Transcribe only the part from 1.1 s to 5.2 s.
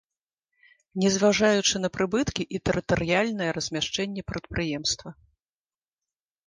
зважаючы на прыбыткі і тэрытарыяльнае размяшчэнне прадпрыемства.